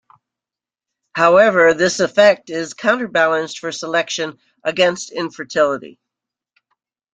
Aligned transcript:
However 1.13 1.75
this 1.75 1.99
effect 1.99 2.49
is 2.49 2.73
counterbalanced 2.73 3.59
for 3.59 3.71
selection 3.71 4.39
against 4.63 5.11
infertility. 5.11 5.99